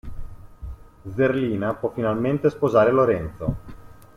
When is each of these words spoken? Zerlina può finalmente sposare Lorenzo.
Zerlina 1.15 1.75
può 1.75 1.91
finalmente 1.91 2.49
sposare 2.49 2.89
Lorenzo. 2.89 3.55